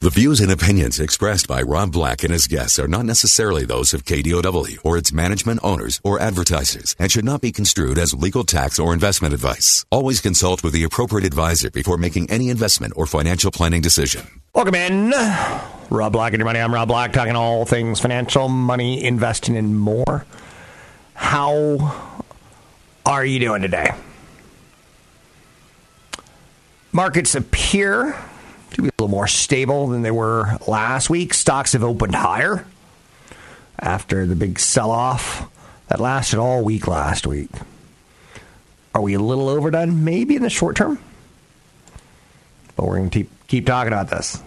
[0.00, 3.92] The views and opinions expressed by Rob Black and his guests are not necessarily those
[3.92, 8.44] of KDOW or its management owners or advertisers and should not be construed as legal
[8.44, 9.84] tax or investment advice.
[9.90, 14.24] Always consult with the appropriate advisor before making any investment or financial planning decision.
[14.54, 15.10] Welcome in.
[15.90, 16.60] Rob Black and your money.
[16.60, 20.24] I'm Rob Black, talking all things financial, money, investing, and more.
[21.14, 22.22] How
[23.04, 23.90] are you doing today?
[26.92, 28.16] Markets appear
[28.72, 31.34] to be a little more stable than they were last week.
[31.34, 32.66] Stocks have opened higher
[33.78, 35.48] after the big sell off
[35.88, 37.50] that lasted all week last week.
[38.94, 40.04] Are we a little overdone?
[40.04, 40.98] Maybe in the short term.
[42.76, 44.42] But we're going to keep, keep talking about this.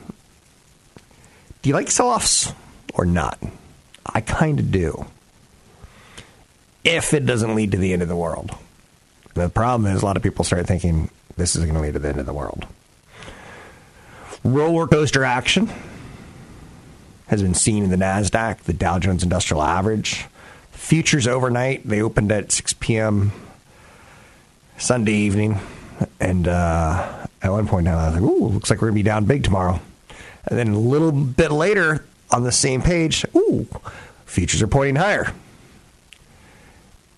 [1.62, 2.52] Do you like sell offs
[2.94, 3.40] or not?
[4.06, 5.06] I kind of do.
[6.84, 8.56] If it doesn't lead to the end of the world.
[9.34, 12.00] The problem is a lot of people start thinking this is going to lead to
[12.00, 12.66] the end of the world.
[14.44, 15.70] Roller coaster action
[17.28, 20.25] has been seen in the NASDAQ, the Dow Jones Industrial Average.
[20.72, 23.31] Futures overnight, they opened at 6 p.m.
[24.78, 25.59] Sunday evening.
[26.20, 29.08] And uh, at one point, I was like, ooh, looks like we're going to be
[29.08, 29.80] down big tomorrow.
[30.48, 33.67] And then a little bit later on the same page, ooh,
[34.26, 35.33] futures are pointing higher.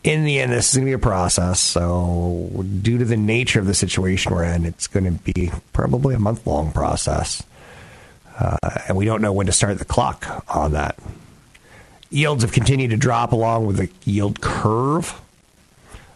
[0.03, 1.59] In the end, this is going to be a process.
[1.59, 6.13] So, due to the nature of the situation we're in, it's going to be probably
[6.13, 7.41] a month long process.
[8.37, 10.97] Uh, and we don't know when to start the clock on that.
[12.09, 15.19] Yields have continued to drop along with the yield curve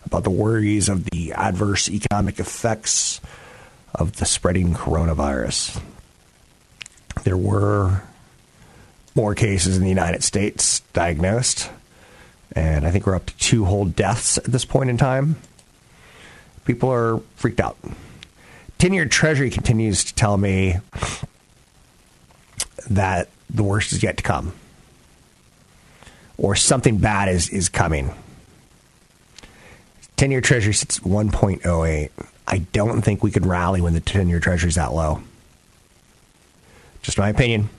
[0.06, 3.22] about the worries of the adverse economic effects
[3.96, 5.82] of the spreading coronavirus.
[7.24, 8.04] There were
[9.16, 11.70] more cases in the United States diagnosed,
[12.58, 15.36] and I think we're up to two whole deaths at this point in time.
[16.66, 17.78] People are freaked out.
[18.80, 20.78] 10 year Treasury continues to tell me
[22.90, 24.54] that the worst is yet to come,
[26.38, 28.12] or something bad is, is coming.
[30.16, 32.10] 10 year Treasury sits 1.08.
[32.48, 35.22] I don't think we could rally when the 10 year Treasury is that low.
[37.04, 37.70] Just my opinion.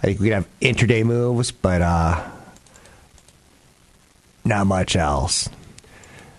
[0.00, 2.28] I think we could have intraday moves, but uh,
[4.48, 5.48] not much else.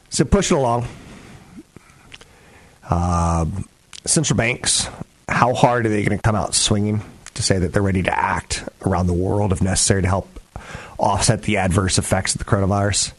[0.09, 0.87] So push it along.
[2.89, 3.45] Uh,
[4.05, 4.89] central banks,
[5.27, 7.01] how hard are they going to come out swinging
[7.35, 10.27] to say that they're ready to act around the world if necessary to help
[10.97, 13.13] offset the adverse effects of the coronavirus?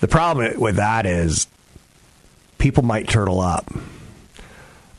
[0.00, 1.48] The problem with that is
[2.58, 3.72] people might turtle up.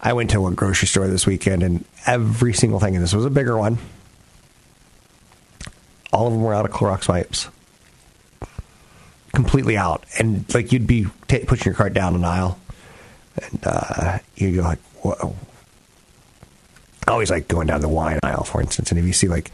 [0.01, 3.25] I went to a grocery store this weekend and every single thing, and this was
[3.25, 3.77] a bigger one,
[6.11, 7.49] all of them were out of Clorox wipes.
[9.39, 10.03] Completely out.
[10.19, 12.59] And like you'd be t- pushing your cart down an aisle
[13.41, 15.33] and uh, you go like, whoa.
[17.07, 18.91] Always like going down the wine aisle, for instance.
[18.91, 19.49] And if you see like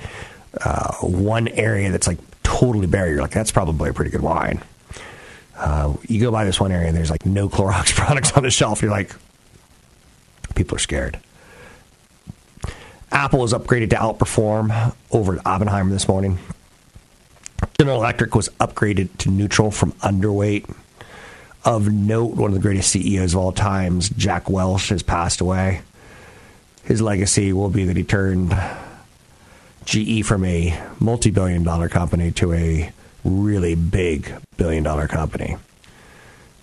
[0.59, 4.63] uh, one area that's like totally bare, you're like, that's probably a pretty good wine.
[5.55, 8.49] Uh, you go by this one area and there's like no Clorox products on the
[8.49, 8.81] shelf.
[8.81, 9.15] You're like,
[10.55, 11.19] people are scared.
[13.11, 16.39] Apple was upgraded to outperform over at Oppenheimer this morning.
[17.79, 20.73] General Electric was upgraded to neutral from underweight.
[21.65, 25.81] Of note, one of the greatest CEOs of all times, Jack Welch, has passed away.
[26.83, 28.55] His legacy will be that he turned
[29.83, 32.93] GE from a multi billion dollar company to a
[33.25, 35.57] really big billion dollar company.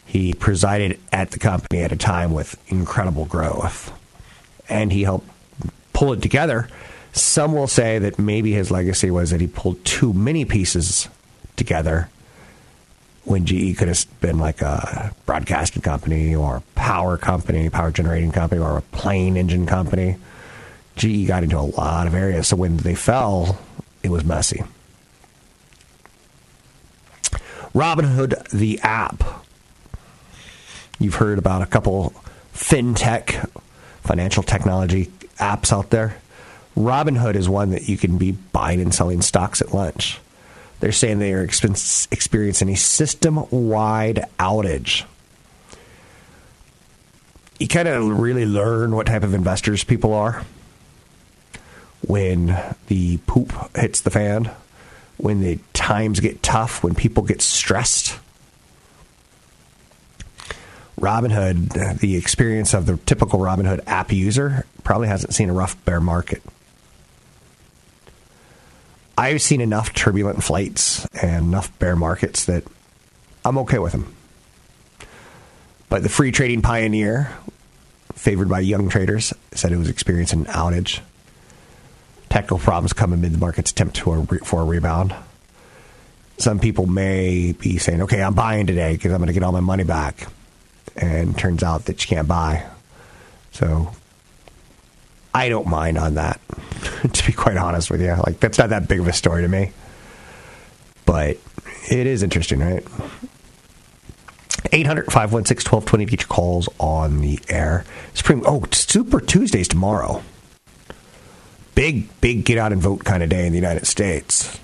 [0.06, 3.92] He presided at the company at a time with incredible growth,
[4.68, 5.28] and he helped
[5.92, 6.68] pull it together.
[7.12, 11.08] Some will say that maybe his legacy was that he pulled too many pieces
[11.56, 12.08] together
[13.24, 18.32] when GE could have been like a broadcasting company or a power company, power generating
[18.32, 20.16] company, or a plane engine company.
[20.96, 22.48] GE got into a lot of areas.
[22.48, 23.58] So when they fell,
[24.02, 24.64] it was messy.
[27.74, 29.22] Robinhood, the app.
[30.98, 32.12] You've heard about a couple
[32.54, 33.48] fintech,
[34.02, 35.06] financial technology
[35.38, 36.16] apps out there.
[36.76, 40.18] Robinhood is one that you can be buying and selling stocks at lunch.
[40.80, 45.04] They're saying they are experiencing a system wide outage.
[47.60, 50.44] You kind of really learn what type of investors people are.
[52.06, 52.58] when
[52.88, 54.50] the poop hits the fan,
[55.16, 58.18] when the times get tough, when people get stressed.
[61.00, 66.00] Robinhood, the experience of the typical Robinhood app user, probably hasn't seen a rough bear
[66.00, 66.42] market.
[69.22, 72.64] I've seen enough turbulent flights and enough bear markets that
[73.44, 74.12] I'm okay with them.
[75.88, 77.30] But the free trading pioneer,
[78.14, 81.02] favored by young traders, said it was experiencing an outage.
[82.30, 85.14] Technical problems come amid the market's attempt to a re- for a rebound.
[86.38, 89.52] Some people may be saying, okay, I'm buying today because I'm going to get all
[89.52, 90.26] my money back.
[90.96, 92.66] And turns out that you can't buy.
[93.52, 93.92] So
[95.32, 96.40] I don't mind on that,
[97.12, 98.14] to be quite honest with you.
[98.26, 99.72] Like, that's not that big of a story to me.
[101.04, 101.38] But
[101.90, 102.84] it is interesting, right?
[104.70, 107.84] 800 516 1220 to calls on the air.
[108.14, 110.22] Supreme, oh, Super Tuesday's tomorrow.
[111.74, 114.58] Big, big get out and vote kind of day in the United States.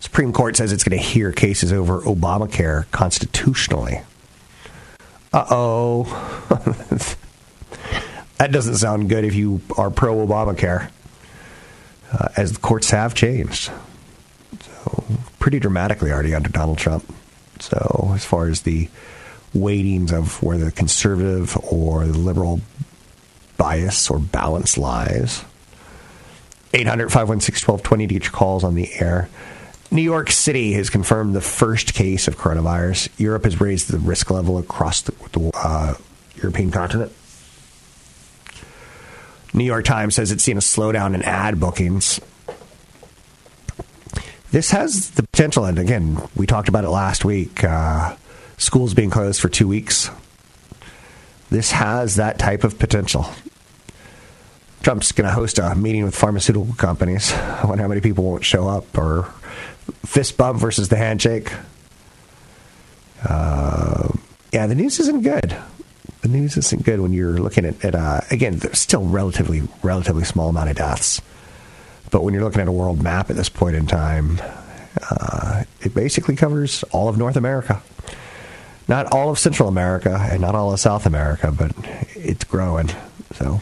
[0.00, 4.00] Supreme Court says it's going to hear cases over Obamacare constitutionally.
[5.32, 6.04] Uh oh.
[8.38, 10.90] that doesn't sound good if you are pro Obamacare,
[12.12, 13.70] uh, as the courts have changed.
[14.60, 15.04] So,
[15.38, 17.04] pretty dramatically already under Donald Trump.
[17.60, 18.88] So, as far as the
[19.54, 22.60] weightings of where the conservative or the liberal
[23.56, 25.44] bias or balance lies,
[26.72, 29.28] 800 516 1220 to your calls on the air.
[29.92, 33.08] New York City has confirmed the first case of coronavirus.
[33.18, 35.94] Europe has raised the risk level across the, the uh,
[36.36, 37.12] European continent.
[39.52, 42.20] New York Times says it's seen a slowdown in ad bookings.
[44.52, 47.62] This has the potential, and again, we talked about it last week.
[47.62, 48.16] Uh,
[48.58, 50.10] schools being closed for two weeks.
[51.50, 53.26] This has that type of potential.
[54.82, 57.32] Trump's going to host a meeting with pharmaceutical companies.
[57.32, 59.24] I wonder how many people won't show up or
[60.04, 61.52] fist bump versus the handshake.
[63.28, 64.08] Uh,
[64.52, 65.56] yeah, the news isn't good.
[66.22, 70.24] The news isn't good when you're looking at, at uh, again, there's still relatively relatively
[70.24, 71.22] small amount of deaths,
[72.10, 74.40] but when you're looking at a world map at this point in time,
[75.10, 77.82] uh, it basically covers all of North America,
[78.86, 81.72] not all of Central America, and not all of South America, but
[82.14, 82.90] it's growing.
[83.34, 83.60] So.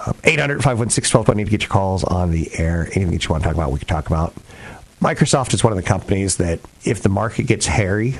[0.00, 2.82] Uh, 800 516 1220 to get your calls on the air.
[2.92, 4.32] Anything that you want to talk about, we can talk about.
[5.00, 8.16] Microsoft is one of the companies that, if the market gets hairy,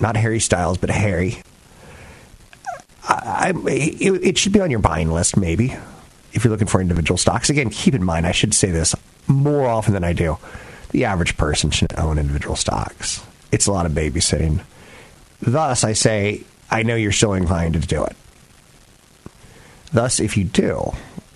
[0.00, 1.42] not Harry Styles, but hairy,
[3.08, 5.76] I, I, it, it should be on your buying list, maybe,
[6.32, 7.50] if you're looking for individual stocks.
[7.50, 8.94] Again, keep in mind, I should say this
[9.26, 10.38] more often than I do.
[10.90, 13.24] The average person should own individual stocks.
[13.52, 14.64] It's a lot of babysitting.
[15.40, 18.16] Thus, I say, I know you're still inclined to do it.
[19.92, 20.92] Thus, if you do,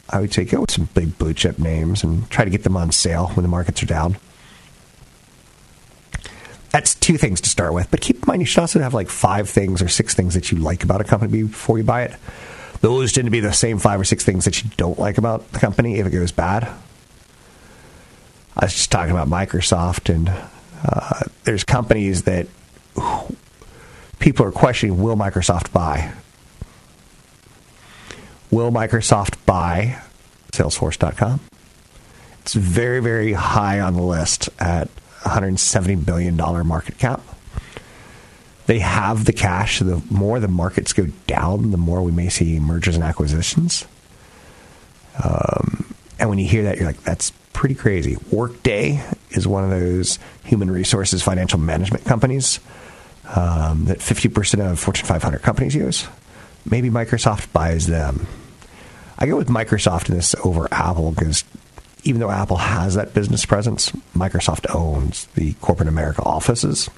[0.08, 2.76] I would say go with some big blue chip names and try to get them
[2.76, 4.16] on sale when the markets are down.
[6.70, 7.90] That's two things to start with.
[7.90, 10.52] But keep in mind, you should also have like five things or six things that
[10.52, 12.14] you like about a company before you buy it.
[12.80, 15.50] Those tend to be the same five or six things that you don't like about
[15.52, 16.64] the company if it goes bad.
[18.56, 22.46] I was just talking about Microsoft, and uh, there's companies that
[24.18, 26.12] people are questioning will Microsoft buy?
[28.50, 30.00] Will Microsoft buy
[30.52, 31.40] Salesforce.com?
[32.42, 34.88] It's very, very high on the list at
[35.22, 37.22] $170 billion market cap.
[38.66, 39.80] They have the cash.
[39.80, 43.86] The more the markets go down, the more we may see mergers and acquisitions.
[45.22, 48.16] Um, and when you hear that, you're like, that's pretty crazy.
[48.30, 52.60] Workday is one of those human resources financial management companies
[53.34, 56.06] um, that 50% of Fortune 500 companies use.
[56.64, 58.26] Maybe Microsoft buys them.
[59.18, 61.44] I go with Microsoft in this over Apple because
[62.04, 66.90] even though Apple has that business presence, Microsoft owns the corporate America offices.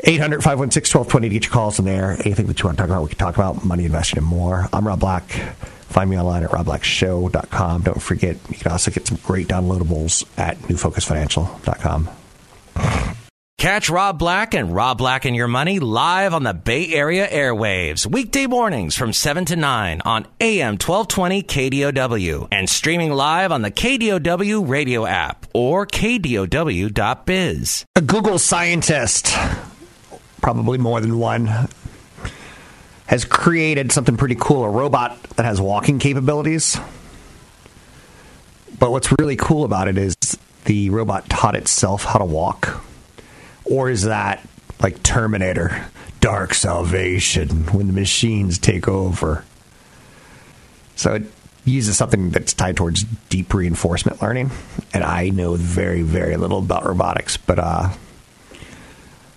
[0.00, 2.12] 800 516 1220 to get your calls in there.
[2.12, 4.68] Anything that you want to talk about, we can talk about money investing and more.
[4.72, 5.28] I'm Rob Black.
[5.88, 7.82] Find me online at robblackshow.com.
[7.82, 12.10] Don't forget, you can also get some great downloadables at newfocusfinancial.com.
[13.58, 18.04] Catch Rob Black and Rob Black and Your Money live on the Bay Area airwaves,
[18.04, 23.70] weekday mornings from 7 to 9 on AM 1220 KDOW and streaming live on the
[23.70, 27.86] KDOW radio app or KDOW.biz.
[27.96, 29.34] A Google scientist,
[30.42, 31.48] probably more than one,
[33.06, 36.78] has created something pretty cool a robot that has walking capabilities.
[38.78, 40.14] But what's really cool about it is
[40.66, 42.82] the robot taught itself how to walk.
[43.70, 44.46] Or is that
[44.80, 45.86] like Terminator,
[46.20, 49.44] Dark Salvation, when the machines take over?
[50.94, 51.24] So it
[51.64, 54.50] uses something that's tied towards deep reinforcement learning,
[54.94, 57.90] and I know very, very little about robotics, but uh,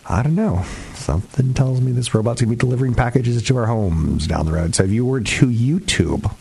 [0.07, 0.63] I don't know.
[0.93, 4.75] Something tells me this robot's gonna be delivering packages to our homes down the road.
[4.75, 6.33] So if you were to YouTube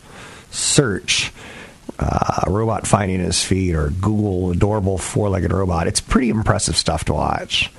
[0.50, 1.32] search
[1.98, 7.04] uh, a robot finding his feet or Google adorable four-legged robot, it's pretty impressive stuff
[7.06, 7.70] to watch.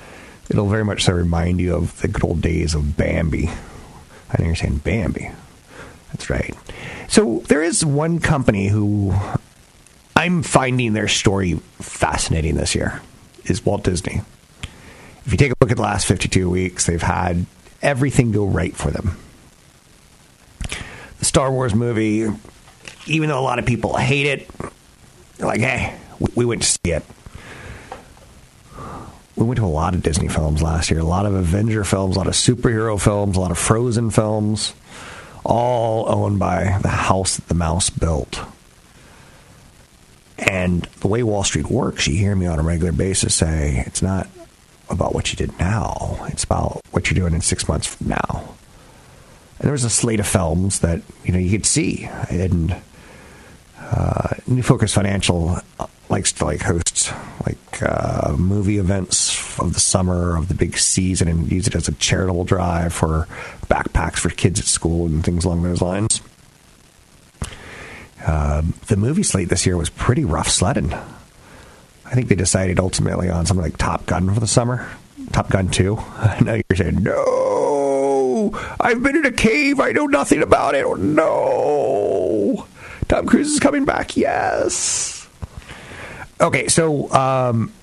[0.49, 3.47] It'll very much so remind you of the good old days of Bambi.
[3.47, 5.31] I know you're saying Bambi.
[6.11, 6.55] That's right.
[7.07, 9.13] So there is one company who
[10.15, 13.01] I'm finding their story fascinating this year
[13.45, 14.21] is Walt Disney.
[15.25, 17.45] If you take a look at the last 52 weeks, they've had
[17.81, 19.17] everything go right for them.
[21.19, 22.27] The Star Wars movie,
[23.09, 24.49] even though a lot of people hate it,
[25.39, 25.97] like, hey,
[26.35, 27.03] we went to see it.
[29.35, 32.15] We went to a lot of Disney films last year, a lot of Avenger films,
[32.17, 34.73] a lot of superhero films, a lot of Frozen films
[35.45, 38.41] all owned by the house that the mouse built.
[40.37, 44.01] And the way Wall Street works, you hear me on a regular basis say it's
[44.01, 44.27] not
[44.89, 48.55] about what you did now, it's about what you're doing in six months from now.
[49.57, 52.75] And there was a slate of films that you know you could see, and
[53.91, 55.57] uh, New Focus Financial
[56.09, 57.13] likes to like host
[57.45, 61.87] like uh, movie events of the summer of the big season and use it as
[61.87, 63.27] a charitable drive for
[63.67, 66.21] backpacks for kids at school and things along those lines.
[68.25, 70.93] Uh, the movie slate this year was pretty rough sledding.
[70.93, 74.89] I think they decided ultimately on something like Top Gun for the summer.
[75.31, 75.95] Top Gun 2.
[76.17, 79.79] I know you're saying, no, I've been in a cave.
[79.79, 80.85] I know nothing about it.
[80.99, 82.08] no.
[83.09, 84.15] Tom Cruise is coming back.
[84.15, 85.27] Yes.
[86.39, 87.73] Okay, so um,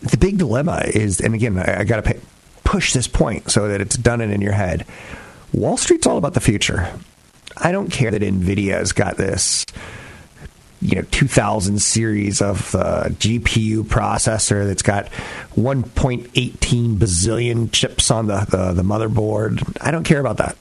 [0.00, 2.20] the big dilemma is, and again, I, I got to
[2.64, 4.84] push this point so that it's done it in your head.
[5.54, 6.92] Wall Street's all about the future.
[7.56, 9.64] I don't care that Nvidia's got this,
[10.82, 15.06] you know, 2000 series of uh, GPU processor that's got
[15.56, 19.76] 1.18 bazillion chips on the, the, the motherboard.
[19.80, 20.56] I don't care about that.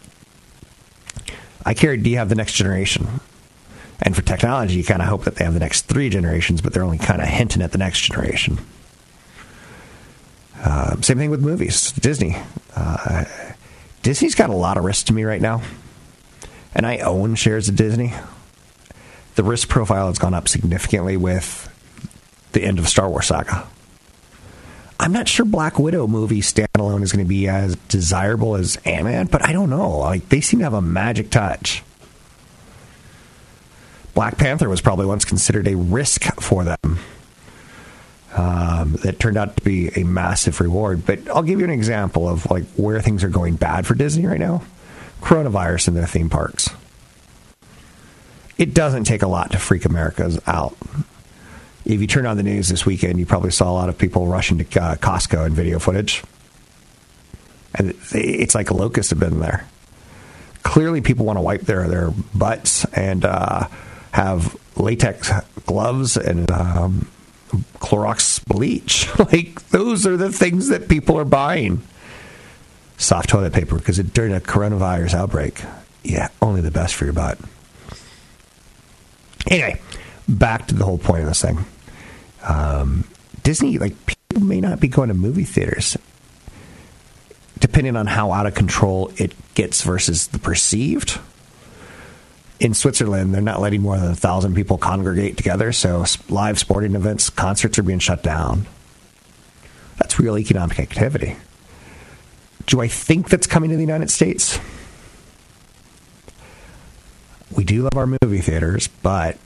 [1.65, 1.97] I care.
[1.97, 3.19] Do you have the next generation?
[4.01, 6.73] And for technology, you kind of hope that they have the next three generations, but
[6.73, 8.59] they're only kind of hinting at the next generation.
[10.59, 11.91] Uh, same thing with movies.
[11.93, 12.35] Disney.
[12.75, 13.25] Uh,
[14.03, 15.61] Disney's got a lot of risk to me right now,
[16.73, 18.13] and I own shares of Disney.
[19.35, 21.69] The risk profile has gone up significantly with
[22.53, 23.67] the end of Star Wars saga.
[24.99, 29.05] I'm not sure Black Widow movie standalone is going to be as desirable as Ant
[29.05, 29.99] Man, but I don't know.
[29.99, 31.83] Like they seem to have a magic touch.
[34.17, 36.97] Black Panther was probably once considered a risk for them.
[38.36, 41.05] Um, that turned out to be a massive reward.
[41.05, 44.25] But I'll give you an example of like where things are going bad for Disney
[44.25, 44.63] right now.
[45.21, 46.71] Coronavirus in their theme parks.
[48.57, 50.75] It doesn't take a lot to freak Americans out.
[51.86, 54.25] If you turn on the news this weekend, you probably saw a lot of people
[54.25, 56.24] rushing to uh, Costco and video footage.
[57.75, 59.67] And it's like locusts have been there.
[60.63, 63.67] Clearly, people want to wipe their, their butts and uh,
[64.17, 65.31] have latex
[65.67, 67.07] gloves and um,
[67.75, 69.07] Clorox bleach.
[69.31, 71.83] like those are the things that people are buying.
[72.97, 75.62] Soft toilet paper because during a coronavirus outbreak,
[76.03, 77.38] yeah, only the best for your butt.
[79.51, 79.79] Anyway,
[80.27, 81.63] back to the whole point of this thing.
[82.41, 83.07] Um,
[83.43, 85.95] Disney, like people may not be going to movie theaters,
[87.59, 91.19] depending on how out of control it gets versus the perceived
[92.59, 95.71] in Switzerland, they're not letting more than a thousand people congregate together.
[95.71, 98.65] So live sporting events, concerts are being shut down.
[99.97, 101.35] That's real economic activity.
[102.65, 104.59] Do I think that's coming to the United States?
[107.55, 109.37] We do love our movie theaters, but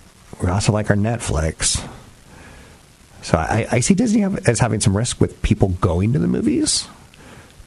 [0.41, 1.88] we also like our Netflix.
[3.22, 6.88] So I, I see Disney as having some risk with people going to the movies.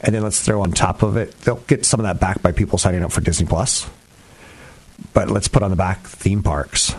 [0.00, 2.52] And then let's throw on top of it, they'll get some of that back by
[2.52, 3.88] people signing up for Disney Plus
[5.12, 6.94] but let's put on the back theme parks.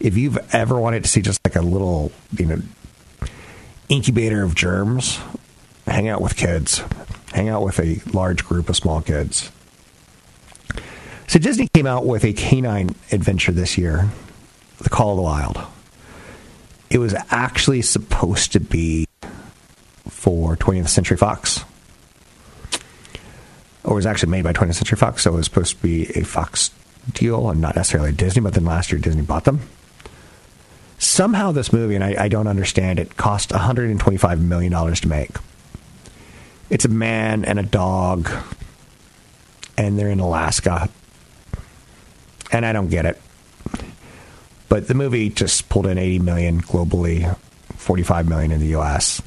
[0.00, 2.62] If you've ever wanted to see just like a little, you know,
[3.88, 5.18] incubator of germs,
[5.86, 6.82] hang out with kids,
[7.32, 9.50] hang out with a large group of small kids.
[11.26, 14.10] So Disney came out with a canine adventure this year,
[14.78, 15.58] The Call of the Wild.
[16.90, 19.08] It was actually supposed to be
[20.08, 21.64] for 20th Century Fox.
[23.82, 26.24] Or was actually made by 20th Century Fox, so it was supposed to be a
[26.24, 26.70] Fox
[27.12, 29.60] deal and not necessarily Disney, but then last year Disney bought them.
[30.98, 35.30] Somehow this movie, and I, I don't understand it, cost $125 million to make.
[36.70, 38.30] It's a man and a dog,
[39.76, 40.88] and they're in Alaska.
[42.50, 43.20] And I don't get it.
[44.68, 47.36] But the movie just pulled in 80 million globally,
[47.76, 49.20] 45 million in the U.S.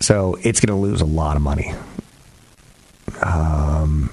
[0.00, 1.72] So it's going to lose a lot of money.
[3.22, 4.12] Um,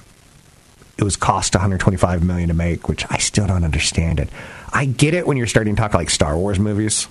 [1.00, 4.28] it was cost 125 million to make, which I still don't understand it.
[4.70, 7.08] I get it when you're starting to talk like Star Wars movies,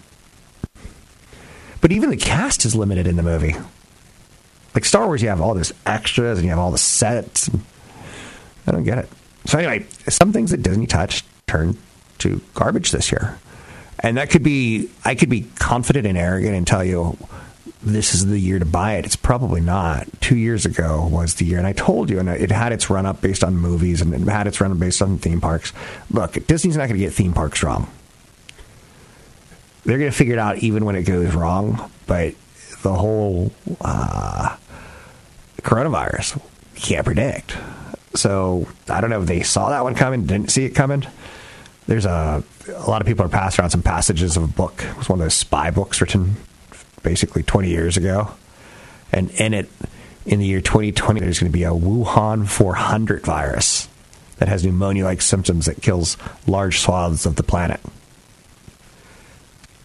[1.81, 3.55] but even the cast is limited in the movie.
[4.75, 7.50] Like Star Wars, you have all this extras and you have all the sets.
[8.67, 9.10] I don't get it.
[9.46, 11.75] So anyway, some things that Disney touched turned
[12.19, 13.39] to garbage this year,
[14.00, 17.17] and that could be I could be confident and arrogant and tell you
[17.81, 19.05] this is the year to buy it.
[19.05, 20.07] It's probably not.
[20.21, 23.05] Two years ago was the year, and I told you, and it had its run
[23.05, 25.71] up based on movies, and it had its run up based on theme parks.
[26.12, 27.89] Look, Disney's not going to get theme parks wrong.
[29.86, 31.89] They're going to figure it out even when it goes wrong.
[32.05, 32.36] But
[32.81, 34.57] the whole uh,
[35.62, 36.36] coronavirus,
[36.75, 37.55] you can't predict.
[38.15, 41.05] So I don't know if they saw that one coming, didn't see it coming.
[41.88, 44.83] There's a a lot of people are passing around some passages of a book.
[44.83, 46.36] It was one of those spy books written
[47.03, 48.32] basically 20 years ago.
[49.12, 49.70] And in it,
[50.25, 53.88] in the year 2020, there's going to be a Wuhan 400 virus
[54.38, 57.79] that has pneumonia like symptoms that kills large swaths of the planet.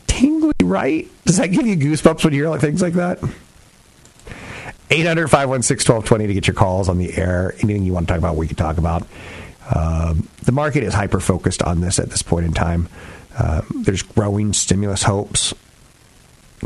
[0.06, 1.08] Tingly, right?
[1.24, 3.18] Does that give you goosebumps when you hear like things like that?
[4.90, 7.54] 800 516 1220 to get your calls on the air.
[7.62, 9.06] Anything you want to talk about, we can talk about.
[9.74, 12.88] Um, the market is hyper focused on this at this point in time.
[13.36, 15.54] Uh, there's growing stimulus hopes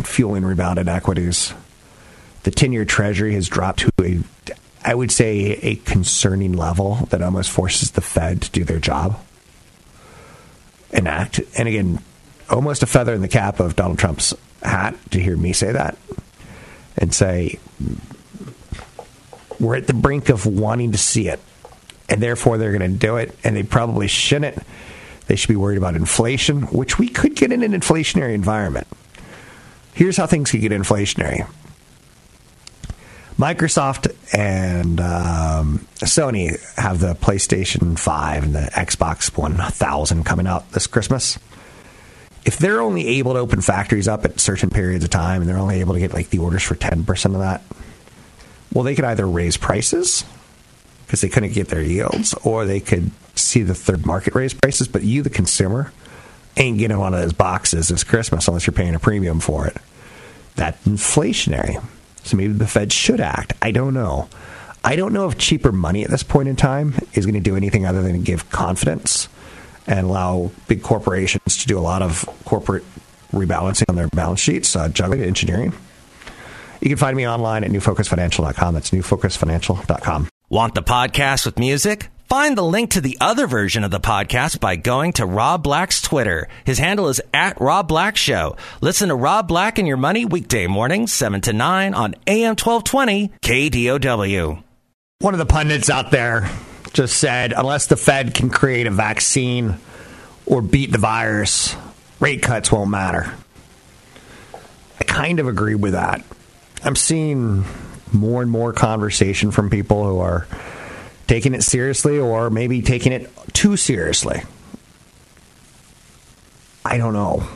[0.02, 1.52] fueling rebounded equities.
[2.44, 4.20] The 10 year treasury has dropped to a,
[4.84, 9.20] I would say, a concerning level that almost forces the Fed to do their job
[10.92, 11.40] and act.
[11.56, 11.98] And again,
[12.48, 15.98] almost a feather in the cap of Donald Trump's hat to hear me say that
[16.96, 17.58] and say,
[19.60, 21.40] we're at the brink of wanting to see it.
[22.08, 23.36] And therefore, they're going to do it.
[23.44, 24.58] And they probably shouldn't.
[25.26, 28.86] They should be worried about inflation, which we could get in an inflationary environment.
[29.98, 31.44] Here's how things could get inflationary.
[33.36, 40.86] Microsoft and um, Sony have the PlayStation 5 and the Xbox 1000 coming out this
[40.86, 41.36] Christmas.
[42.44, 45.58] If they're only able to open factories up at certain periods of time and they're
[45.58, 47.64] only able to get like the orders for 10% of that,
[48.72, 50.24] well, they could either raise prices
[51.06, 54.86] because they couldn't get their yields, or they could see the third market raise prices.
[54.86, 55.92] But you, the consumer,
[56.58, 59.76] ain't getting one of those boxes this Christmas unless you're paying a premium for it.
[60.58, 61.82] That's inflationary.
[62.24, 63.52] So maybe the Fed should act.
[63.62, 64.28] I don't know.
[64.82, 67.56] I don't know if cheaper money at this point in time is going to do
[67.56, 69.28] anything other than give confidence
[69.86, 72.84] and allow big corporations to do a lot of corporate
[73.32, 75.72] rebalancing on their balance sheets, uh, juggling engineering.
[76.80, 78.74] You can find me online at newfocusfinancial.com.
[78.74, 80.28] That's newfocusfinancial.com.
[80.48, 82.08] Want the podcast with music?
[82.28, 86.02] Find the link to the other version of the podcast by going to Rob Black's
[86.02, 86.46] Twitter.
[86.62, 88.54] His handle is at Rob Black Show.
[88.82, 93.30] Listen to Rob Black and Your Money weekday mornings, 7 to 9 on AM 1220
[93.40, 94.62] KDOW.
[95.20, 96.50] One of the pundits out there
[96.92, 99.78] just said unless the Fed can create a vaccine
[100.44, 101.74] or beat the virus,
[102.20, 103.32] rate cuts won't matter.
[105.00, 106.22] I kind of agree with that.
[106.84, 107.64] I'm seeing
[108.12, 110.46] more and more conversation from people who are
[111.28, 114.42] taking it seriously or maybe taking it too seriously.
[116.84, 117.46] I don't know.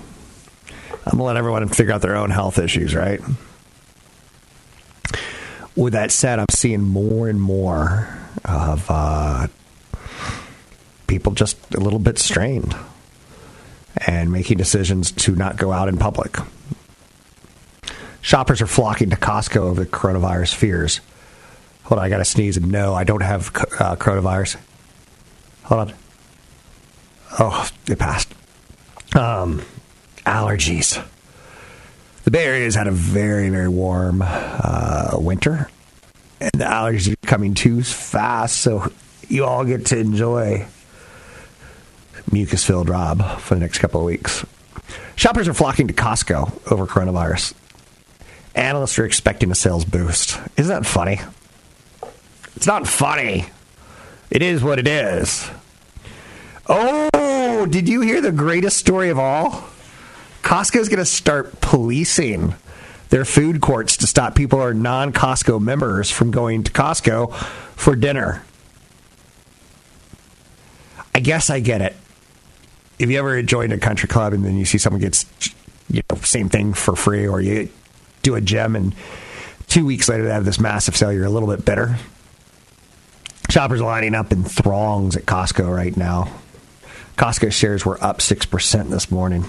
[1.05, 3.21] I'm gonna let everyone figure out their own health issues, right?
[5.75, 8.09] With that said, I'm seeing more and more
[8.45, 9.49] of uh,
[11.07, 12.77] people just a little bit strained
[14.07, 16.37] and making decisions to not go out in public.
[18.21, 21.01] Shoppers are flocking to Costco over the coronavirus fears.
[21.85, 22.61] Hold on, I got to sneeze.
[22.61, 24.57] No, I don't have uh, coronavirus.
[25.65, 25.95] Hold on.
[27.39, 28.33] Oh, it passed.
[29.17, 29.63] Um,
[30.25, 31.03] allergies.
[32.25, 35.69] The Bay Area has had a very, very warm uh, winter,
[36.41, 38.57] and the allergies are coming too fast.
[38.57, 38.93] So
[39.29, 40.67] you all get to enjoy
[42.31, 44.45] mucus filled Rob for the next couple of weeks.
[45.17, 47.55] Shoppers are flocking to Costco over coronavirus.
[48.55, 50.39] Analysts are expecting a sales boost.
[50.57, 51.21] Isn't that funny?
[52.57, 53.47] It's not funny.
[54.31, 55.51] It is what it is.
[56.67, 59.65] Oh, did you hear the greatest story of all?
[60.43, 62.55] Costco's going to start policing
[63.11, 67.33] their food courts to stop people who are non Costco members from going to Costco
[67.77, 68.43] for dinner.
[71.15, 71.95] I guess I get it.
[72.99, 75.27] If you ever joined a country club and then you see someone gets,
[75.91, 77.69] you know, same thing for free, or you
[78.23, 78.95] do a gym and
[79.67, 81.99] two weeks later they have this massive sale, you're a little bit bitter.
[83.53, 86.33] Shoppers lining up in throngs at Costco right now.
[87.19, 89.45] Costco shares were up 6% this morning.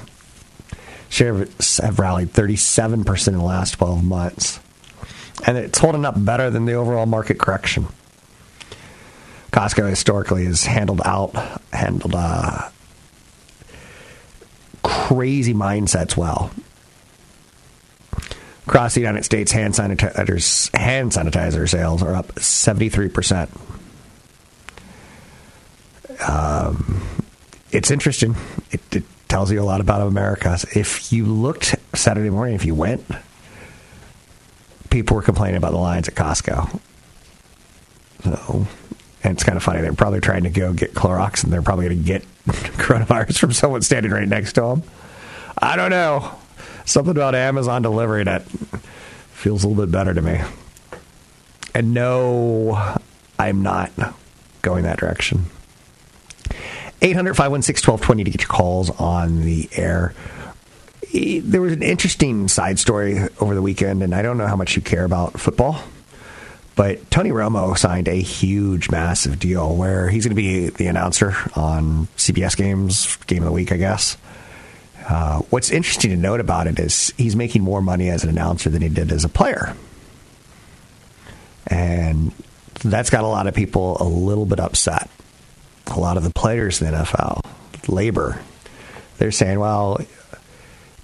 [1.08, 4.60] Shares have rallied 37% in the last 12 months.
[5.48, 7.88] And it's holding up better than the overall market correction.
[9.54, 11.34] Costco historically has handled out,
[11.72, 12.72] handled uh,
[14.84, 16.52] crazy mindsets well.
[18.68, 23.50] Across the United States, hand hand sanitizer sales are up 73%.
[26.28, 27.02] Um,
[27.72, 28.36] it's interesting.
[28.72, 30.58] It, it tells you a lot about America.
[30.76, 33.06] If you looked Saturday morning, if you went,
[34.90, 36.80] people were complaining about the lines at Costco.
[38.24, 38.68] So,
[39.24, 39.82] and it's kind of funny.
[39.82, 43.54] They're probably trying to go get Clorox, and they're probably going to get coronavirus from
[43.54, 44.84] someone standing right next to them.
[45.58, 46.36] I don't know.
[46.86, 48.44] Something about Amazon delivery that
[49.32, 50.42] feels a little bit better to me.
[51.74, 52.98] And no,
[53.40, 53.92] I'm not
[54.62, 55.46] going that direction.
[57.04, 60.14] 800 516 1220 to get your calls on the air.
[61.14, 64.78] There was an interesting side story over the weekend, and I don't know how much
[64.78, 65.84] you care about football,
[66.76, 71.36] but Tony Romo signed a huge, massive deal where he's going to be the announcer
[71.56, 74.18] on CBS games, game of the week, I guess.
[75.08, 78.70] Uh, what's interesting to note about it is he's making more money as an announcer
[78.70, 79.76] than he did as a player.
[81.68, 82.32] And
[82.82, 85.10] that's got a lot of people a little bit upset
[85.88, 87.42] a lot of the players in the NFL,
[87.88, 88.42] labor,
[89.18, 89.98] they're saying, well,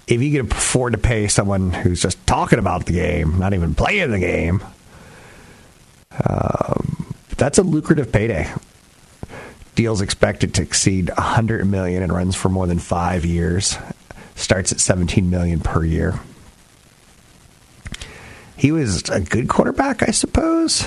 [0.06, 3.74] if you can afford to pay someone who's just talking about the game, not even
[3.74, 4.62] playing the game,
[6.24, 8.52] um, that's a lucrative payday.
[9.74, 13.78] Deals expected to exceed 100 million and runs for more than five years.
[14.34, 16.18] Starts at 17 million per year.
[18.56, 20.86] He was a good quarterback, I suppose.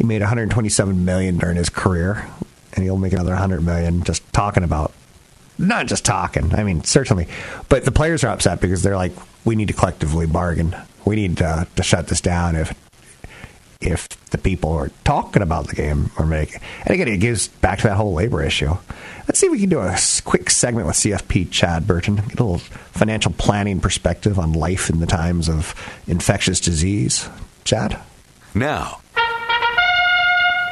[0.00, 2.26] He made 127 million during his career,
[2.72, 4.94] and he'll make another 100 million just talking about.
[5.58, 6.54] Not just talking.
[6.54, 7.28] I mean, certainly,
[7.68, 9.12] but the players are upset because they're like,
[9.44, 10.74] we need to collectively bargain.
[11.04, 12.74] We need to, to shut this down if
[13.82, 16.62] if the people are talking about the game or making.
[16.86, 18.70] And again, it gives back to that whole labor issue.
[19.28, 22.44] Let's see if we can do a quick segment with CFP Chad Burton, get a
[22.44, 25.74] little financial planning perspective on life in the times of
[26.06, 27.28] infectious disease.
[27.64, 28.00] Chad?
[28.54, 29.00] Now,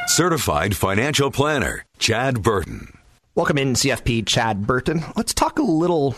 [0.09, 2.97] Certified Financial Planner, Chad Burton.
[3.35, 5.03] Welcome in, CFP Chad Burton.
[5.15, 6.15] Let's talk a little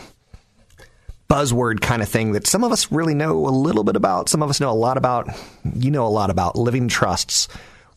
[1.28, 4.42] buzzword kind of thing that some of us really know a little bit about, some
[4.42, 5.28] of us know a lot about.
[5.74, 7.48] You know a lot about living trusts.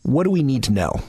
[0.02, 1.00] What do we need to know?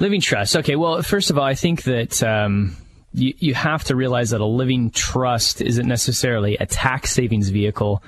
[0.00, 0.56] Living trust.
[0.56, 2.76] Okay, well, first of all, I think that um,
[3.14, 8.02] you, you have to realize that a living trust isn't necessarily a tax savings vehicle.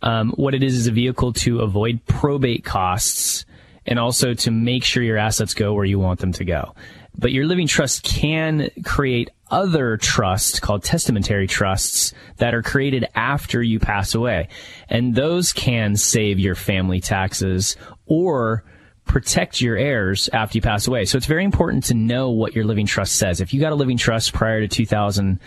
[0.00, 3.44] Um, what it is is a vehicle to avoid probate costs
[3.88, 6.74] and also to make sure your assets go where you want them to go.
[7.16, 13.62] But your living trust can create other trusts called testamentary trusts that are created after
[13.62, 14.48] you pass away.
[14.88, 18.62] And those can save your family taxes or
[19.06, 21.06] protect your heirs after you pass away.
[21.06, 23.40] So it's very important to know what your living trust says.
[23.40, 25.40] If you got a living trust prior to 2012,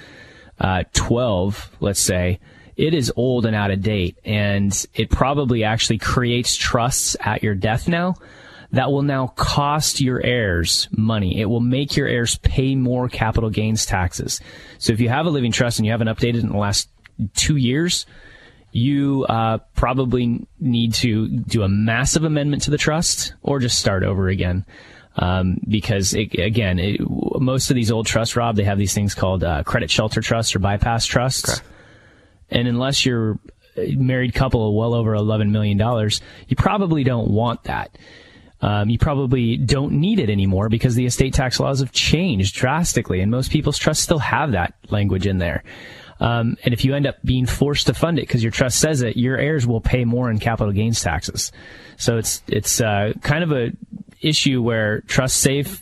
[0.60, 2.40] uh, let's say,
[2.82, 7.54] it is old and out of date and it probably actually creates trusts at your
[7.54, 8.16] death now
[8.72, 11.40] that will now cost your heirs money.
[11.40, 14.40] It will make your heirs pay more capital gains taxes.
[14.80, 16.90] So if you have a living trust and you haven't updated in the last
[17.36, 18.06] two years,
[18.72, 24.04] you uh, probably need to do a massive amendment to the trust or just start
[24.04, 24.66] over again.
[25.18, 29.14] Um, because it, again, it, most of these old trusts, Rob, they have these things
[29.14, 31.60] called uh, credit shelter trusts or bypass trusts.
[31.60, 31.68] Okay.
[32.52, 33.40] And unless you're
[33.78, 35.80] a married couple well over $11 million,
[36.48, 37.98] you probably don't want that.
[38.62, 43.20] Um, you probably don't need it anymore because the estate tax laws have changed drastically,
[43.22, 45.64] and most people's trusts still have that language in there.
[46.20, 49.02] Um, and if you end up being forced to fund it because your trust says
[49.02, 51.52] it, your heirs will pay more in capital gains taxes.
[51.98, 53.72] So it's it's uh, kind of a
[54.22, 55.82] issue where trust save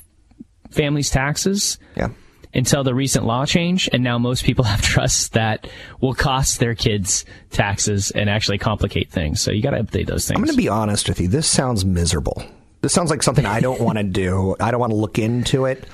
[0.70, 1.78] families' taxes.
[1.98, 2.10] Yeah
[2.54, 5.68] until the recent law change, and now most people have trusts that
[6.02, 9.42] will cost their kids taxes and actually complicate things.
[9.42, 10.38] So you got to update those things.
[10.38, 11.28] I'm going to be honest with you.
[11.28, 12.44] This sounds miserable.
[12.82, 14.56] This sounds like something I don't want to do.
[14.60, 15.86] I don't want to look into it.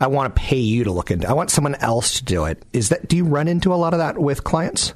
[0.00, 1.28] I want to pay you to look into.
[1.28, 2.60] I want someone else to do it.
[2.72, 3.06] Is that?
[3.08, 4.94] Do you run into a lot of that with clients?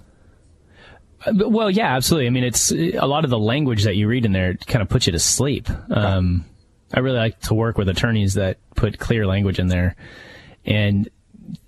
[1.24, 2.26] Uh, well, yeah, absolutely.
[2.26, 4.88] I mean, it's a lot of the language that you read in there kind of
[4.88, 5.68] puts you to sleep.
[5.90, 6.44] Um,
[6.92, 9.94] I really like to work with attorneys that put clear language in there
[10.66, 11.08] and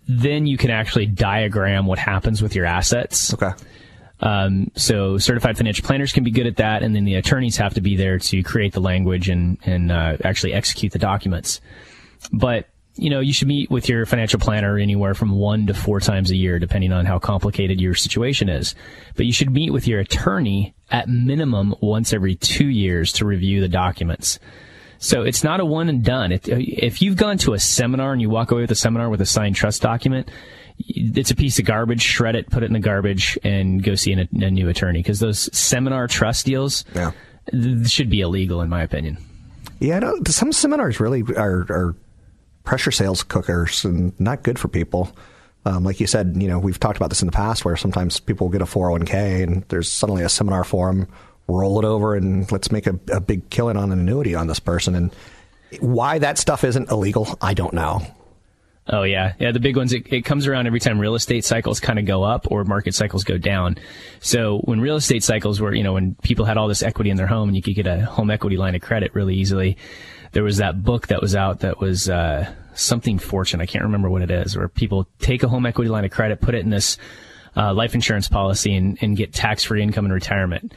[0.08, 3.32] then you can actually diagram what happens with your assets.
[3.34, 3.52] Okay.
[4.20, 7.74] Um, so certified financial planners can be good at that, and then the attorneys have
[7.74, 11.60] to be there to create the language and and uh, actually execute the documents.
[12.32, 16.00] But you know, you should meet with your financial planner anywhere from one to four
[16.00, 18.74] times a year, depending on how complicated your situation is.
[19.14, 23.60] But you should meet with your attorney at minimum once every two years to review
[23.60, 24.40] the documents.
[24.98, 26.32] So it's not a one and done.
[26.32, 29.20] If, if you've gone to a seminar and you walk away with a seminar with
[29.20, 30.28] a signed trust document,
[30.78, 32.02] it's a piece of garbage.
[32.02, 35.20] Shred it, put it in the garbage, and go see an, a new attorney because
[35.20, 37.12] those seminar trust deals Yeah.
[37.50, 39.18] th- should be illegal, in my opinion.
[39.80, 41.94] Yeah, some seminars really are, are
[42.64, 45.10] pressure sales cookers and not good for people.
[45.64, 48.18] Um, like you said, you know, we've talked about this in the past where sometimes
[48.20, 51.06] people get a 401k and there's suddenly a seminar for them,
[51.48, 54.60] roll it over and let's make a, a big killing on an annuity on this
[54.60, 54.94] person.
[54.94, 55.14] And
[55.80, 58.02] why that stuff isn't illegal, I don't know.
[58.90, 59.52] Oh yeah, yeah.
[59.52, 59.92] The big ones.
[59.92, 62.94] It, it comes around every time real estate cycles kind of go up or market
[62.94, 63.76] cycles go down.
[64.20, 67.18] So when real estate cycles were, you know, when people had all this equity in
[67.18, 69.76] their home and you could get a home equity line of credit really easily,
[70.32, 73.60] there was that book that was out that was uh, something fortune.
[73.60, 74.56] I can't remember what it is.
[74.56, 76.96] Where people take a home equity line of credit, put it in this
[77.56, 80.72] uh, life insurance policy, and, and get tax free income in retirement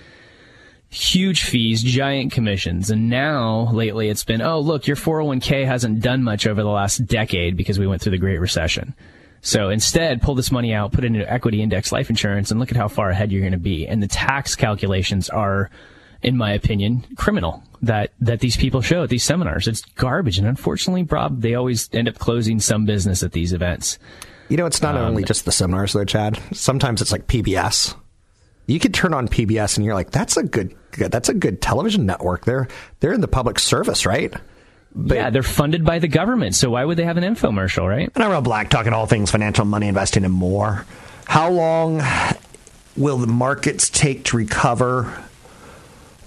[0.92, 2.92] huge fees, giant commissions.
[2.92, 7.08] And now lately it's been, oh, look, your 401k hasn't done much over the last
[7.08, 8.94] decade because we went through the Great Recession.
[9.40, 12.70] So instead, pull this money out, put it into equity index life insurance, and look
[12.70, 13.88] at how far ahead you're going to be.
[13.88, 15.72] And the tax calculations are,
[16.22, 19.68] in my opinion, criminal that, that these people show at these seminars.
[19.68, 20.38] It's garbage.
[20.38, 23.98] And unfortunately, Rob, they always end up closing some business at these events.
[24.50, 26.38] You know, it's not um, only just the seminars though, Chad.
[26.52, 27.96] Sometimes it's like PBS.
[28.72, 32.06] You could turn on PBS and you're like, that's a good, that's a good television
[32.06, 32.46] network.
[32.46, 32.70] They're,
[33.02, 34.34] they're in the public service, right?
[34.96, 36.56] But- yeah, they're funded by the government.
[36.56, 38.10] So why would they have an infomercial, right?
[38.16, 40.86] And I'm Rob Black, talking all things financial, money, investing, and more.
[41.26, 42.02] How long
[42.96, 45.22] will the markets take to recover?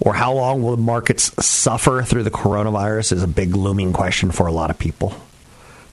[0.01, 4.31] Or how long will the markets suffer through the coronavirus is a big looming question
[4.31, 5.15] for a lot of people.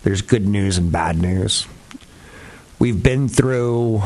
[0.03, 1.65] There's good news and bad news.
[2.77, 4.01] We've been through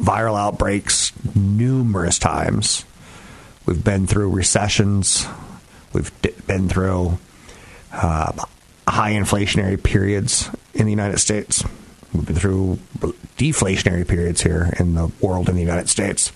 [0.00, 2.84] viral outbreaks numerous times.
[3.66, 5.26] We've been through recessions.
[5.92, 6.12] We've
[6.46, 7.18] been through
[7.92, 8.32] uh,
[8.86, 11.64] high inflationary periods in the United States.
[12.12, 12.78] We've been through
[13.38, 16.32] deflationary periods here in the world in the United States.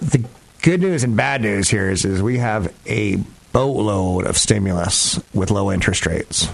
[0.00, 0.24] The
[0.62, 3.16] good news and bad news here is, is we have a
[3.52, 6.48] boatload of stimulus with low interest rates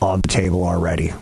[0.00, 1.12] on the table already.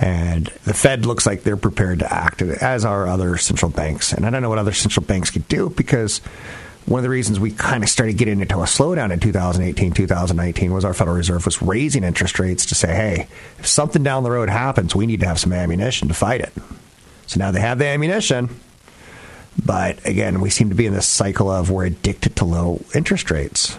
[0.00, 4.12] And the Fed looks like they're prepared to act, as are other central banks.
[4.12, 6.20] And I don't know what other central banks could do because
[6.86, 10.72] one of the reasons we kind of started getting into a slowdown in 2018, 2019
[10.72, 14.30] was our Federal Reserve was raising interest rates to say, hey, if something down the
[14.30, 16.52] road happens, we need to have some ammunition to fight it.
[17.26, 18.48] So now they have the ammunition.
[19.62, 23.30] But again, we seem to be in this cycle of we're addicted to low interest
[23.30, 23.76] rates.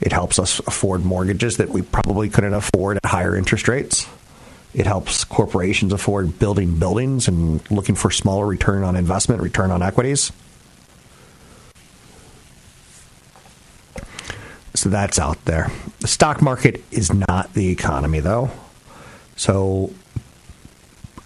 [0.00, 4.08] It helps us afford mortgages that we probably couldn't afford at higher interest rates.
[4.74, 9.82] It helps corporations afford building buildings and looking for smaller return on investment, return on
[9.82, 10.32] equities.
[14.74, 15.70] So that's out there.
[16.00, 18.50] The stock market is not the economy, though.
[19.36, 19.92] So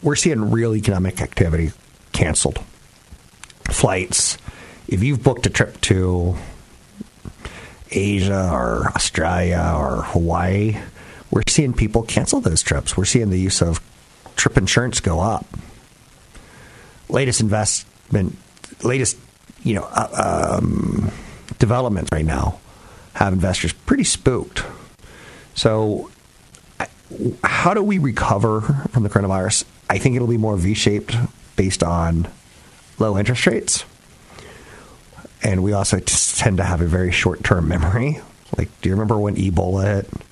[0.03, 1.73] we're seeing real economic activity
[2.13, 2.59] canceled.
[3.71, 4.39] Flights.
[4.89, 6.37] If you've booked a trip to
[7.91, 10.77] Asia or Australia or Hawaii,
[11.37, 12.97] we're seeing people cancel those trips.
[12.97, 13.79] We're seeing the use of
[14.37, 15.45] trip insurance go up.
[17.11, 18.39] Latest investment,
[18.83, 19.19] latest
[19.63, 21.13] you know uh, um,
[21.59, 22.59] developments right now
[23.13, 24.65] have investors pretty spooked.
[25.55, 26.11] So,
[27.45, 29.67] how do we recover from the coronavirus?
[29.91, 31.17] I think it'll be more V-shaped
[31.57, 32.29] based on
[32.99, 33.85] low interest rates,
[35.43, 38.23] and we also tend to have a very short-term memory.
[38.57, 40.26] Like, do you remember when Ebola hit?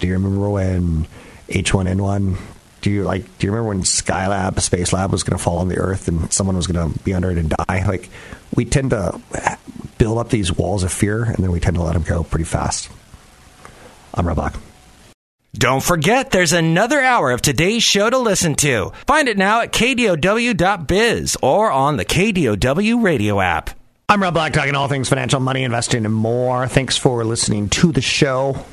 [0.00, 1.06] Do you remember when
[1.48, 2.36] H1N1?
[2.80, 3.22] Do you like?
[3.38, 6.32] Do you remember when Skylab, Space Lab, was going to fall on the Earth and
[6.32, 7.84] someone was going to be under it and die?
[7.86, 8.08] Like,
[8.54, 9.20] we tend to
[9.98, 12.46] build up these walls of fear, and then we tend to let them go pretty
[12.46, 12.90] fast.
[14.14, 14.54] I'm Rob Black.
[15.52, 18.92] Don't forget, there's another hour of today's show to listen to.
[19.06, 23.70] Find it now at kdow.biz or on the KDOW radio app.
[24.08, 26.66] I'm Rob Black, talking all things financial, money, investing, and more.
[26.66, 28.64] Thanks for listening to the show.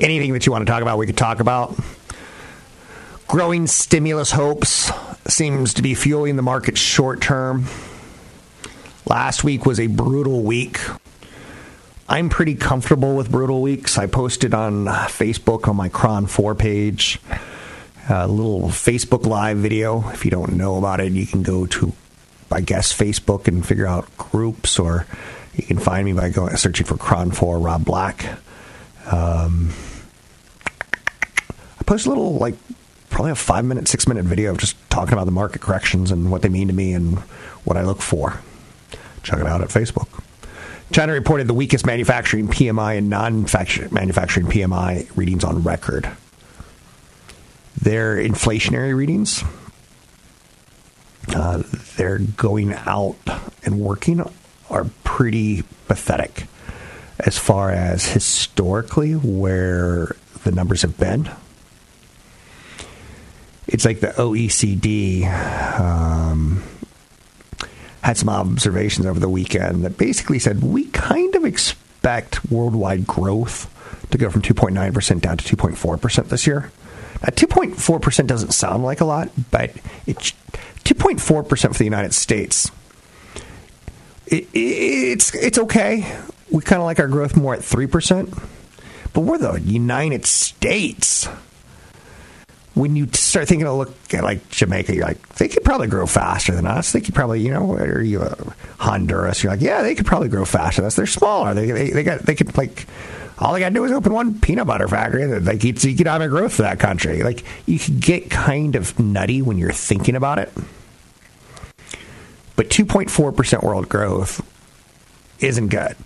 [0.00, 1.78] Anything that you want to talk about, we could talk about.
[3.28, 4.90] Growing stimulus hopes
[5.28, 7.66] seems to be fueling the market short term.
[9.06, 10.80] Last week was a brutal week.
[12.08, 13.98] I'm pretty comfortable with brutal weeks.
[13.98, 17.20] I posted on Facebook on my KRON 4 page
[18.08, 20.08] a little Facebook Live video.
[20.10, 21.92] If you don't know about it, you can go to,
[22.50, 25.06] I guess, Facebook and figure out groups, or
[25.54, 28.26] you can find me by going searching for KRON 4 Rob Black.
[29.10, 29.70] Um,
[31.78, 32.54] I post a little like
[33.10, 36.30] probably a five minute, six minute video of just talking about the market corrections and
[36.30, 37.18] what they mean to me and
[37.64, 38.40] what I look for.
[39.22, 40.08] Check it out at Facebook.
[40.92, 43.42] China reported the weakest manufacturing PMI and non
[43.92, 46.10] manufacturing PMI readings on record.
[47.80, 49.42] Their inflationary readings,
[51.28, 51.62] uh,
[51.96, 53.16] they're going out
[53.64, 54.22] and working,
[54.68, 56.46] are pretty pathetic
[57.26, 61.30] as far as historically where the numbers have been.
[63.66, 65.26] It's like the OECD
[65.78, 66.62] um,
[68.02, 73.68] had some observations over the weekend that basically said we kind of expect worldwide growth
[74.10, 76.72] to go from 2.9% down to 2.4% this year.
[77.22, 79.72] Now, 2.4% doesn't sound like a lot, but
[80.06, 80.32] it's
[80.84, 82.70] 2.4% for the United States.
[84.26, 86.16] It, it's it's okay.
[86.50, 88.48] We kind of like our growth more at 3%,
[89.12, 91.28] but we're the United States
[92.74, 96.06] when you start thinking of look at like Jamaica, you're like, they could probably grow
[96.06, 96.92] faster than us.
[96.92, 98.36] They could probably, you know, or you uh,
[98.78, 100.96] Honduras, you're like, yeah, they could probably grow faster than us.
[100.96, 101.52] They're smaller.
[101.52, 102.86] They, they, they got, they could like,
[103.38, 106.30] all they got to do is open one peanut butter factory that they keep economic
[106.30, 107.22] growth for that country.
[107.22, 110.52] Like you can get kind of nutty when you're thinking about it.
[112.54, 114.46] But 2.4% world growth
[115.40, 115.96] isn't good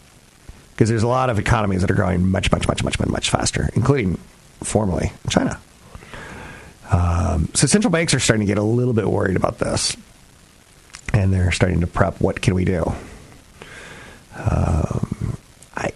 [0.75, 3.71] because there's a lot of economies that are growing much, much, much, much, much faster,
[3.75, 4.17] including
[4.63, 5.61] formally China.
[6.91, 9.97] Um, so central banks are starting to get a little bit worried about this,
[11.13, 12.21] and they're starting to prep.
[12.21, 12.93] What can we do?
[14.37, 15.37] Um,
[15.77, 15.93] I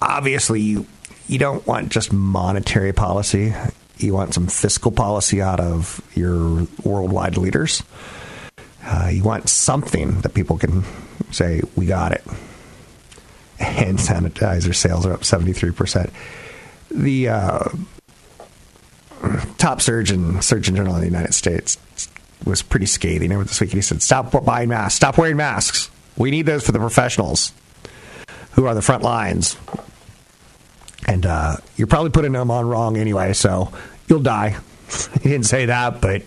[0.00, 0.86] obviously you
[1.26, 3.52] you don't want just monetary policy.
[3.98, 7.82] You want some fiscal policy out of your worldwide leaders.
[8.84, 10.84] Uh, you want something that people can
[11.30, 12.24] say, "We got it."
[13.58, 16.10] Hand sanitizer sales are up seventy three percent.
[16.90, 17.68] The uh,
[19.58, 21.78] top surgeon, Surgeon General of the United States,
[22.44, 23.72] was pretty scathing over this week.
[23.72, 24.96] He said, "Stop buying masks.
[24.96, 25.90] Stop wearing masks.
[26.16, 27.52] We need those for the professionals
[28.52, 29.56] who are the front lines."
[31.06, 33.72] And uh, you're probably putting them on wrong anyway, so
[34.08, 34.58] you'll die.
[35.22, 36.22] he didn't say that, but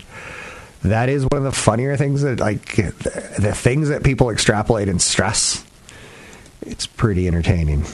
[0.84, 4.88] that is one of the funnier things that, like, the, the things that people extrapolate
[4.88, 5.64] and stress.
[6.68, 7.86] It's pretty entertaining.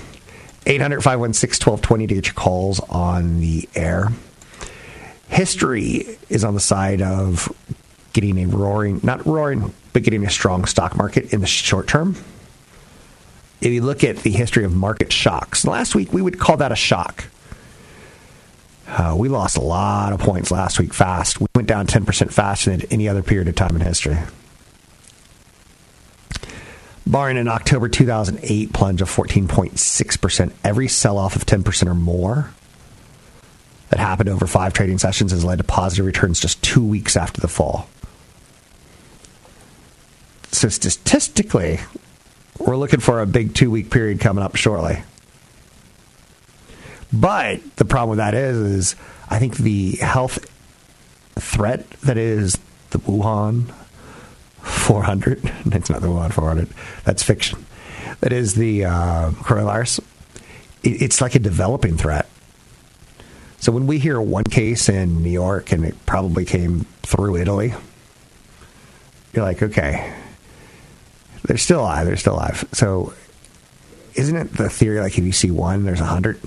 [0.66, 4.12] 800 516 1220 to get your calls on the air
[5.34, 7.52] history is on the side of
[8.14, 12.16] getting a roaring, not roaring, but getting a strong stock market in the short term.
[13.60, 16.72] If you look at the history of market shocks, last week we would call that
[16.72, 17.26] a shock.
[18.88, 21.40] Uh, we lost a lot of points last week fast.
[21.40, 24.18] We went down 10% faster than any other period of time in history.
[27.06, 32.52] Barring an October 2008 plunge of 14.6%, every sell off of 10% or more
[33.90, 37.42] that happened over five trading sessions has led to positive returns just two weeks after
[37.42, 37.88] the fall.
[40.52, 41.80] So statistically,
[42.58, 45.04] we're looking for a big two week period coming up shortly.
[47.12, 48.96] But the problem with that is, is
[49.30, 50.40] I think the health
[51.36, 52.58] threat that is
[52.92, 53.74] the Wuhan
[54.84, 56.68] 400, it's not the Wuhan 400,
[57.06, 57.66] that's fiction.
[58.20, 60.02] That is the uh, coronavirus.
[60.84, 62.28] it's like a developing threat.
[63.60, 67.74] So when we hear one case in New York and it probably came through Italy,
[69.34, 70.14] you're like, okay,
[71.44, 72.06] they're still alive.
[72.06, 72.66] They're still alive.
[72.74, 73.14] So
[74.16, 76.40] isn't it the theory like if you see one, there's a hundred?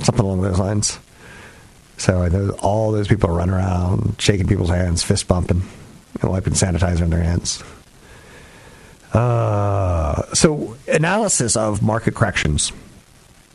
[0.00, 0.98] Something along those lines.
[1.96, 5.62] So those, all those people run around shaking people's hands, fist bumping,
[6.20, 7.62] and wiping sanitizer in their hands.
[9.12, 12.72] Uh, so analysis of market corrections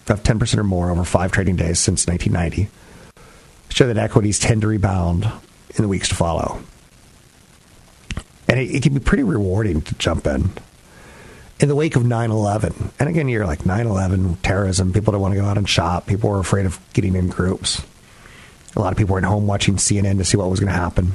[0.07, 2.69] of 10% or more over five trading days since 1990
[3.69, 5.25] show that equities tend to rebound
[5.75, 6.61] in the weeks to follow.
[8.47, 10.49] And it, it can be pretty rewarding to jump in.
[11.59, 15.21] In the wake of 9 11, and again, you're like 9 11, terrorism, people don't
[15.21, 17.85] want to go out and shop, people were afraid of getting in groups.
[18.75, 20.79] A lot of people were at home watching CNN to see what was going to
[20.79, 21.13] happen.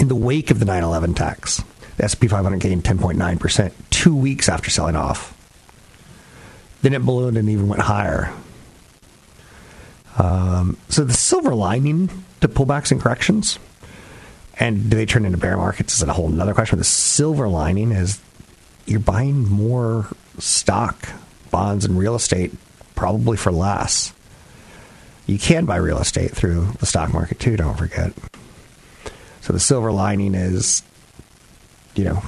[0.00, 1.62] In the wake of the 9 11 attacks,
[1.98, 5.36] the S&P 500 gained 10.9% two weeks after selling off.
[6.80, 8.32] Then it ballooned and even went higher.
[10.16, 12.08] Um, so the silver lining
[12.40, 13.58] to pullbacks and corrections,
[14.58, 16.78] and do they turn into bear markets is a whole other question.
[16.78, 18.22] The silver lining is
[18.86, 20.06] you're buying more
[20.38, 21.10] stock,
[21.50, 22.52] bonds, and real estate
[22.94, 24.14] probably for less.
[25.26, 28.14] You can buy real estate through the stock market too, don't forget.
[29.40, 30.82] So the silver lining is,
[31.94, 32.22] you know,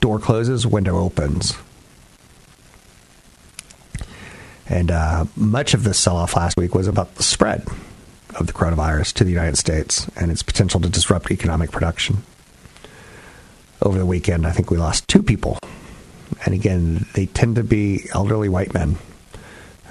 [0.00, 1.54] door closes, window opens.
[4.68, 7.66] And uh, much of the sell off last week was about the spread
[8.36, 12.18] of the coronavirus to the United States and its potential to disrupt economic production.
[13.82, 15.58] Over the weekend, I think we lost two people.
[16.44, 18.96] And again, they tend to be elderly white men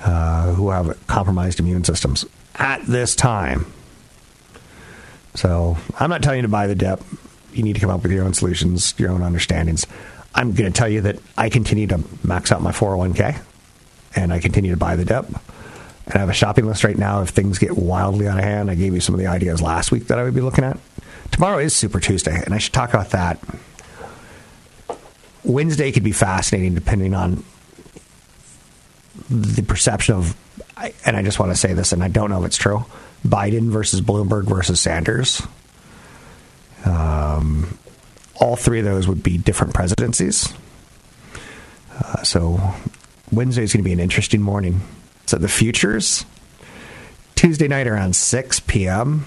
[0.03, 3.65] uh, who have compromised immune systems at this time.
[5.35, 7.01] So I'm not telling you to buy the dip.
[7.53, 9.85] You need to come up with your own solutions, your own understandings.
[10.35, 13.41] I'm going to tell you that I continue to max out my 401k
[14.15, 15.25] and I continue to buy the dip.
[15.27, 17.21] And I have a shopping list right now.
[17.21, 19.91] If things get wildly out of hand, I gave you some of the ideas last
[19.91, 20.77] week that I would be looking at.
[21.31, 23.39] Tomorrow is Super Tuesday, and I should talk about that.
[25.43, 27.43] Wednesday could be fascinating depending on
[29.29, 30.35] the perception of,
[31.05, 32.85] and I just want to say this, and I don't know if it's true
[33.25, 35.45] Biden versus Bloomberg versus Sanders.
[36.85, 37.77] Um,
[38.39, 40.53] all three of those would be different presidencies.
[41.93, 42.73] Uh, so
[43.31, 44.81] Wednesday is going to be an interesting morning.
[45.25, 46.25] So the futures,
[47.35, 49.25] Tuesday night around 6 p.m.,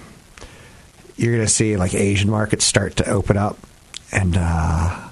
[1.15, 3.57] you're going to see like Asian markets start to open up
[4.11, 5.09] and uh,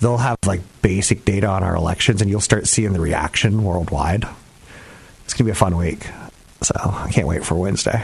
[0.00, 4.24] they'll have like basic data on our elections and you'll start seeing the reaction worldwide.
[5.40, 6.06] Going to be a fun week.
[6.60, 8.02] So I can't wait for Wednesday.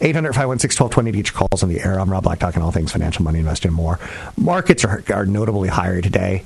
[0.00, 2.00] 800 516 1220 each calls on the air.
[2.00, 4.00] I'm Rob Black talking all things financial, money, investing, and more.
[4.38, 6.44] Markets are, are notably higher today,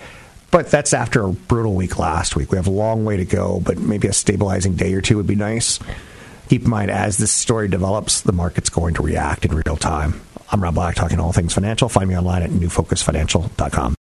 [0.51, 2.51] but that's after a brutal week last week.
[2.51, 5.29] We have a long way to go, but maybe a stabilizing day or two would
[5.29, 5.79] be nice.
[6.49, 10.21] Keep in mind, as this story develops, the market's going to react in real time.
[10.51, 11.89] I'm Rob Black talking all things financial.
[11.89, 13.95] Find me online at newfocusfinancial.com.